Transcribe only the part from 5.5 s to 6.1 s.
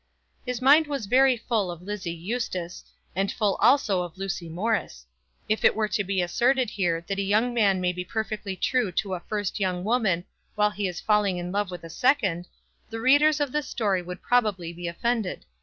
it were to